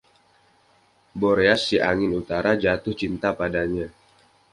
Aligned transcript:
Boreas, 1.23 1.61
si 1.67 1.75
Angin 1.89 2.11
Utara, 2.21 2.51
jatuh 2.63 2.95
cinta 3.01 3.29
padanya. 3.39 3.87